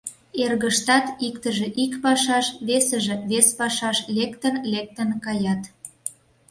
[0.43, 5.61] Эргыштат иктыже ик пашаш, весыже вес пашаш лектын-лектын каят.